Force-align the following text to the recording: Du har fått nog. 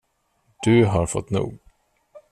Du 0.63 0.85
har 0.85 1.05
fått 1.05 1.29
nog. 1.29 1.59